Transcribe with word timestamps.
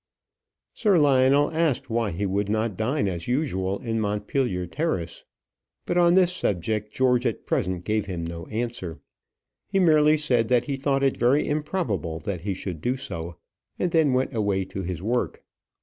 Sir 0.73 0.97
Lionel 0.97 1.51
asked 1.51 1.87
why 1.87 2.09
he 2.09 2.25
would 2.25 2.49
not 2.49 2.75
dine 2.75 3.07
as 3.07 3.27
usual 3.27 3.77
in 3.81 3.99
Montpellier 4.01 4.65
Terrace; 4.65 5.25
but 5.85 5.95
on 5.95 6.15
this 6.15 6.35
subject 6.35 6.91
George 6.91 7.23
at 7.23 7.45
present 7.45 7.83
gave 7.83 8.07
him 8.07 8.23
no 8.23 8.47
answer. 8.47 8.99
He 9.67 9.77
merely 9.77 10.17
said 10.17 10.47
that 10.47 10.63
he 10.63 10.75
thought 10.75 11.03
it 11.03 11.17
very 11.17 11.47
improbable 11.47 12.17
that 12.21 12.41
he 12.41 12.55
should 12.55 12.81
do 12.81 12.97
so, 12.97 13.37
and 13.77 13.91
then 13.91 14.13
went 14.13 14.33
away 14.35 14.65
to 14.65 14.81
his 14.81 15.03
work. 15.03 15.43